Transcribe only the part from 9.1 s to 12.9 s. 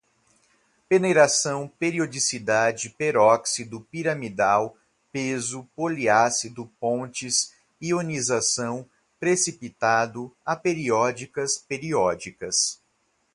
precipitado, aperiódicas, periódicas